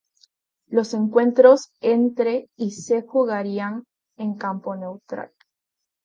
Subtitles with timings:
[0.65, 3.83] Los encuentros entre y se jugarían
[4.17, 5.31] en campo neutral.